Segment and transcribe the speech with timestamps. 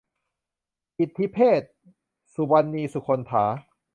[0.99, 1.61] อิตถีเพศ-
[2.33, 3.45] สุวรรณี สุคนธา